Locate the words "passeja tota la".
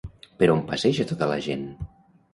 0.71-1.39